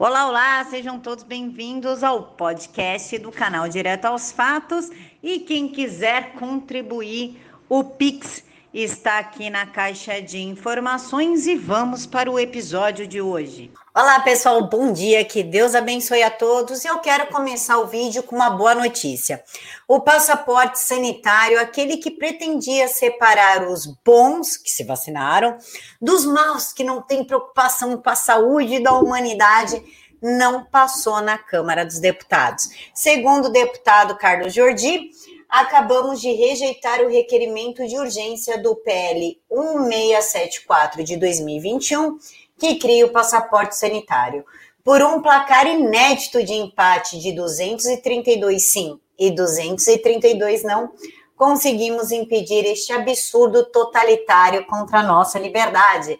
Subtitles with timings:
[0.00, 4.92] Olá, olá, sejam todos bem-vindos ao podcast do canal Direto aos Fatos.
[5.20, 8.44] E quem quiser contribuir, o Pix
[8.82, 13.72] está aqui na caixa de informações e vamos para o episódio de hoje.
[13.92, 16.84] Olá, pessoal, bom dia, que Deus abençoe a todos.
[16.84, 19.42] Eu quero começar o vídeo com uma boa notícia.
[19.88, 25.58] O passaporte sanitário, aquele que pretendia separar os bons que se vacinaram
[26.00, 29.82] dos maus que não têm preocupação com a saúde da humanidade,
[30.22, 32.68] não passou na Câmara dos Deputados.
[32.94, 35.10] Segundo o deputado Carlos Jordi,
[35.48, 42.18] acabamos de rejeitar o requerimento de urgência do PL 1674 de 2021
[42.58, 44.44] que cria o passaporte sanitário.
[44.84, 50.90] Por um placar inédito de empate de 232 sim e 232 não,
[51.36, 56.18] conseguimos impedir este absurdo totalitário contra a nossa liberdade.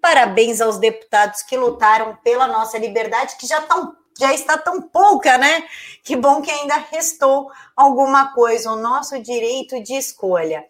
[0.00, 5.38] Parabéns aos deputados que lutaram pela nossa liberdade, que já, tão, já está tão pouca,
[5.38, 5.64] né?
[6.02, 10.64] Que bom que ainda restou alguma coisa, o nosso direito de escolha.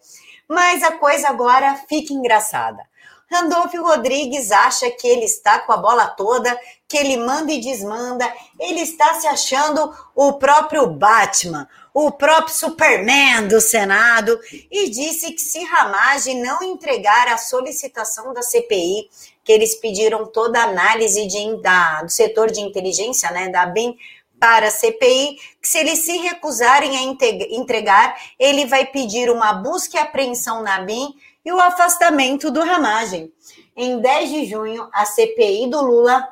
[0.47, 2.87] Mas a coisa agora fica engraçada.
[3.31, 8.31] Randolfo Rodrigues acha que ele está com a bola toda, que ele manda e desmanda,
[8.59, 14.39] ele está se achando o próprio Batman, o próprio Superman do Senado,
[14.71, 19.07] e disse que se Ramage não entregar a solicitação da CPI,
[19.49, 23.97] que eles pediram toda a análise de, da, do setor de inteligência, né, da BIM,
[24.39, 27.01] para a CPI, que se eles se recusarem a
[27.49, 33.33] entregar, ele vai pedir uma busca e apreensão na BIM e o afastamento do Ramagem.
[33.75, 36.29] Em 10 de junho, a CPI do Lula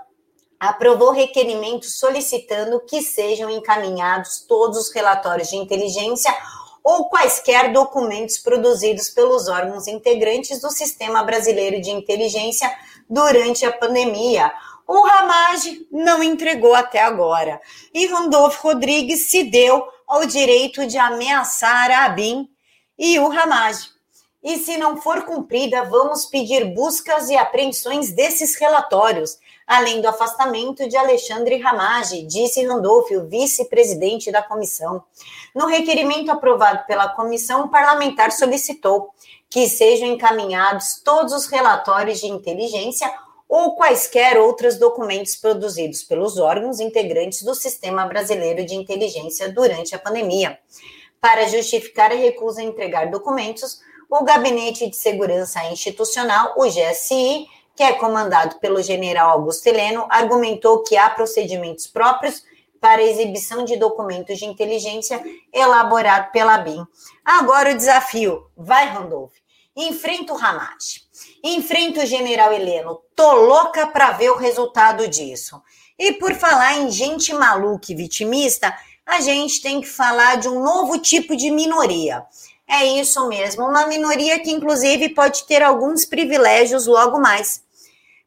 [0.59, 6.31] aprovou requerimento solicitando que sejam encaminhados todos os relatórios de inteligência
[6.89, 12.73] ou quaisquer documentos produzidos pelos órgãos integrantes do Sistema Brasileiro de Inteligência
[13.09, 14.49] durante a pandemia.
[14.87, 17.59] O Ramage não entregou até agora.
[17.93, 22.47] E Randolfo Rodrigues se deu ao direito de ameaçar a ABIN
[22.97, 23.89] e o Ramage
[24.43, 30.87] e, se não for cumprida, vamos pedir buscas e apreensões desses relatórios, além do afastamento
[30.87, 35.03] de Alexandre Ramage, disse Randolph, o vice-presidente da comissão.
[35.53, 39.09] No requerimento aprovado pela comissão, o parlamentar solicitou
[39.49, 43.11] que sejam encaminhados todos os relatórios de inteligência
[43.49, 49.99] ou quaisquer outros documentos produzidos pelos órgãos integrantes do Sistema Brasileiro de Inteligência durante a
[49.99, 50.59] pandemia.
[51.19, 57.83] Para justificar a recusa a entregar documentos, o Gabinete de Segurança Institucional, o GSI, que
[57.83, 62.43] é comandado pelo general Augusto Heleno, argumentou que há procedimentos próprios
[62.79, 65.23] para exibição de documentos de inteligência
[65.53, 66.85] elaborado pela BIM.
[67.23, 69.33] Agora o desafio, vai Randolph,
[69.75, 71.07] enfrenta o Hamas,
[71.43, 75.61] enfrenta o general Heleno, tô louca para ver o resultado disso.
[75.99, 78.73] E por falar em gente maluca e vitimista,
[79.05, 82.25] a gente tem que falar de um novo tipo de minoria.
[82.69, 87.63] É isso mesmo, uma minoria que inclusive pode ter alguns privilégios logo mais.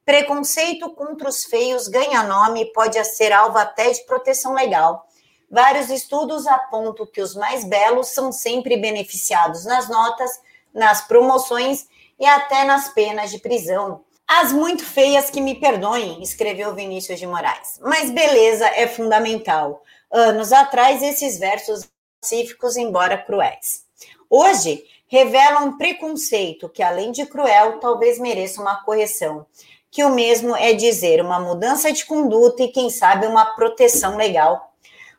[0.05, 5.07] Preconceito contra os feios ganha nome e pode ser alvo até de proteção legal.
[5.51, 10.31] Vários estudos apontam que os mais belos são sempre beneficiados nas notas,
[10.73, 11.87] nas promoções
[12.19, 14.05] e até nas penas de prisão.
[14.27, 17.81] As muito feias que me perdoem, escreveu Vinícius de Moraes.
[17.81, 19.83] Mas beleza é fundamental.
[20.11, 21.89] Anos atrás, esses versos
[22.21, 23.90] pacíficos, embora cruéis.
[24.31, 29.45] Hoje, revela um preconceito que, além de cruel, talvez mereça uma correção,
[29.91, 34.73] que o mesmo é dizer uma mudança de conduta e, quem sabe, uma proteção legal.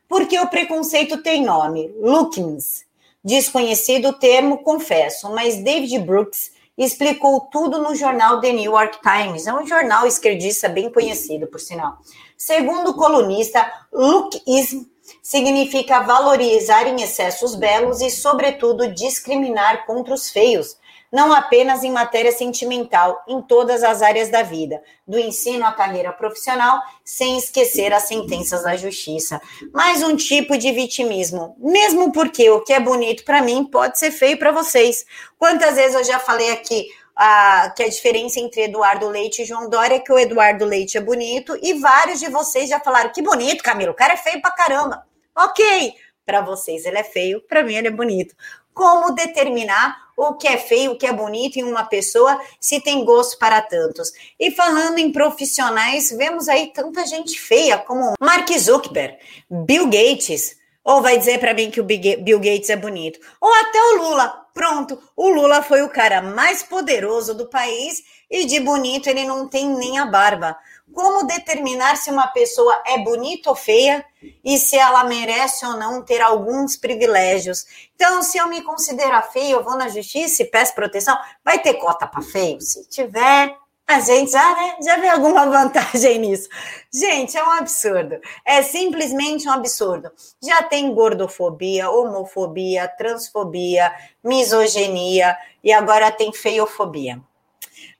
[0.08, 2.86] Porque o preconceito tem nome, Lookings.
[3.22, 9.46] Desconhecido o termo, confesso, mas David Brooks explicou tudo no jornal The New York Times.
[9.46, 11.98] É um jornal esquerdista bem conhecido, por sinal.
[12.36, 14.90] Segundo o colunista, lookism
[15.22, 20.76] significa valorizar em excesso os belos e, sobretudo, discriminar contra os feios,
[21.12, 26.10] não apenas em matéria sentimental, em todas as áreas da vida, do ensino à carreira
[26.10, 29.38] profissional, sem esquecer as sentenças da justiça.
[29.74, 34.10] Mais um tipo de vitimismo, mesmo porque o que é bonito para mim pode ser
[34.10, 35.04] feio para vocês.
[35.38, 39.68] Quantas vezes eu já falei aqui a, que a diferença entre Eduardo Leite e João
[39.68, 43.22] Dória é que o Eduardo Leite é bonito e vários de vocês já falaram que
[43.22, 45.06] bonito, Camilo, o cara é feio pra caramba.
[45.36, 45.94] Ok,
[46.24, 48.34] para vocês ele é feio, para mim ele é bonito.
[48.74, 53.04] Como determinar o que é feio, o que é bonito em uma pessoa, se tem
[53.04, 54.12] gosto para tantos?
[54.38, 59.18] E falando em profissionais, vemos aí tanta gente feia como Mark Zuckerberg,
[59.50, 63.80] Bill Gates, ou vai dizer para mim que o Bill Gates é bonito, ou até
[63.82, 64.41] o Lula.
[64.54, 69.48] Pronto, o Lula foi o cara mais poderoso do país e de bonito ele não
[69.48, 70.56] tem nem a barba.
[70.92, 74.04] como determinar se uma pessoa é bonita ou feia
[74.44, 77.64] e se ela merece ou não ter alguns privilégios.
[77.94, 81.74] Então, se eu me considerar feia, eu vou na justiça e peço proteção, vai ter
[81.74, 82.60] cota para feio?
[82.60, 83.56] Se tiver,
[83.92, 86.48] a gente já, né, já vê alguma vantagem nisso.
[86.92, 88.20] Gente, é um absurdo.
[88.44, 90.10] É simplesmente um absurdo.
[90.42, 93.92] Já tem gordofobia, homofobia, transfobia,
[94.22, 97.20] misoginia e agora tem feiofobia.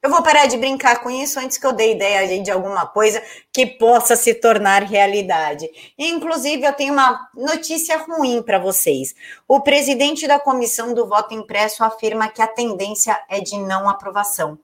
[0.02, 3.22] Eu vou parar de brincar com isso antes que eu dê ideia de alguma coisa
[3.52, 5.70] que possa se tornar realidade.
[5.96, 9.14] Inclusive, eu tenho uma notícia ruim para vocês.
[9.46, 14.58] O presidente da comissão do voto impresso afirma que a tendência é de não aprovação.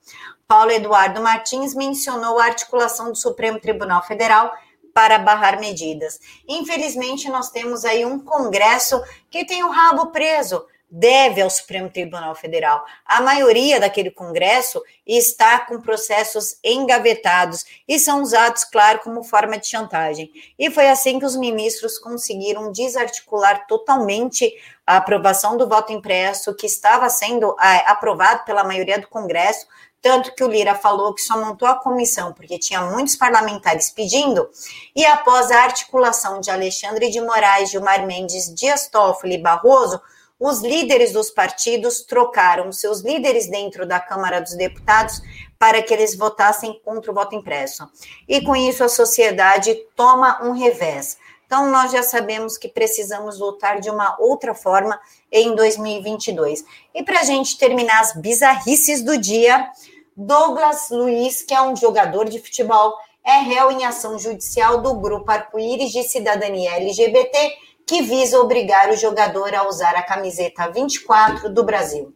[0.49, 4.51] Paulo Eduardo Martins mencionou a articulação do Supremo Tribunal Federal
[4.95, 6.19] para barrar medidas.
[6.49, 8.99] Infelizmente, nós temos aí um Congresso
[9.29, 12.85] que tem o rabo preso deve ao Supremo Tribunal Federal.
[13.05, 19.67] A maioria daquele Congresso está com processos engavetados e são usados, claro, como forma de
[19.67, 20.31] chantagem.
[20.59, 24.51] E foi assim que os ministros conseguiram desarticular totalmente
[24.87, 29.67] a aprovação do voto impresso, que estava sendo é, aprovado pela maioria do Congresso.
[30.01, 34.49] Tanto que o Lira falou que só montou a comissão porque tinha muitos parlamentares pedindo,
[34.95, 40.01] e após a articulação de Alexandre de Moraes, Gilmar Mendes, Dias Toffoli e Barroso,
[40.39, 45.21] os líderes dos partidos trocaram seus líderes dentro da Câmara dos Deputados
[45.59, 47.91] para que eles votassem contra o voto impresso.
[48.29, 51.19] E com isso a sociedade toma um revés.
[51.49, 55.01] Então nós já sabemos que precisamos votar de uma outra forma
[55.33, 56.63] em 2022.
[56.95, 59.67] E para a gente terminar as bizarrices do dia,
[60.15, 62.93] Douglas Luiz, que é um jogador de futebol,
[63.25, 67.57] é réu em ação judicial do grupo Arco-Íris de Cidadania LGBT
[67.87, 72.13] que visa obrigar o jogador a usar a camiseta 24 do Brasil.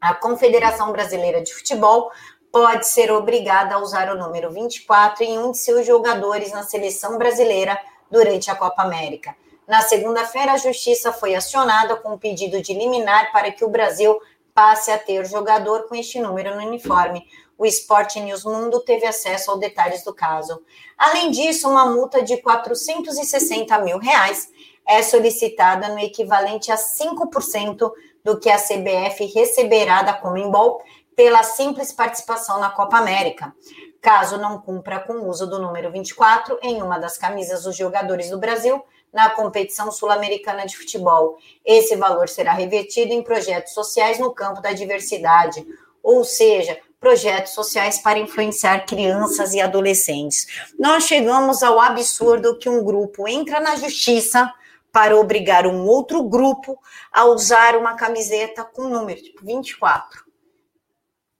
[0.00, 2.10] A Confederação Brasileira de Futebol
[2.50, 7.18] pode ser obrigada a usar o número 24 em um de seus jogadores na seleção
[7.18, 7.78] brasileira
[8.12, 9.34] durante a Copa América.
[9.66, 14.20] Na segunda-feira, a Justiça foi acionada com um pedido de liminar para que o Brasil
[14.52, 17.26] passe a ter jogador com este número no uniforme.
[17.56, 20.60] O Sport News Mundo teve acesso aos detalhes do caso.
[20.98, 24.50] Além disso, uma multa de 460 mil reais
[24.86, 27.92] é solicitada no equivalente a 5%
[28.22, 30.82] do que a CBF receberá da Comembol
[31.16, 33.54] pela simples participação na Copa América.
[34.00, 38.30] Caso não cumpra com o uso do número 24 em uma das camisas dos jogadores
[38.30, 38.82] do Brasil
[39.12, 44.72] na competição sul-americana de futebol, esse valor será revertido em projetos sociais no campo da
[44.72, 45.66] diversidade,
[46.02, 50.46] ou seja, projetos sociais para influenciar crianças e adolescentes.
[50.78, 54.52] Nós chegamos ao absurdo que um grupo entra na justiça
[54.90, 56.78] para obrigar um outro grupo
[57.10, 60.21] a usar uma camiseta com número, tipo 24.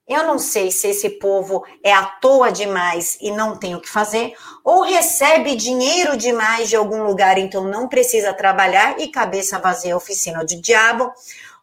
[0.07, 3.89] Eu não sei se esse povo é à toa demais e não tem o que
[3.89, 4.33] fazer,
[4.63, 10.45] ou recebe dinheiro demais de algum lugar, então não precisa trabalhar e cabeça vazia oficina
[10.45, 11.09] de diabo,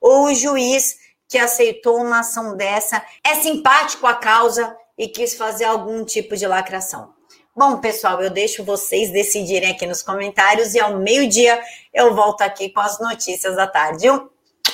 [0.01, 0.97] ou o juiz
[1.29, 6.47] que aceitou uma ação dessa é simpático à causa e quis fazer algum tipo de
[6.47, 7.13] lacração.
[7.55, 11.61] Bom, pessoal, eu deixo vocês decidirem aqui nos comentários e ao meio-dia
[11.93, 14.09] eu volto aqui com as notícias da tarde.
[14.09, 14.29] Um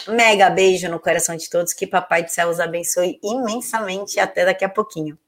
[0.09, 4.65] mega beijo no coração de todos, que Papai do Céu os abençoe imensamente até daqui
[4.65, 5.19] a pouquinho.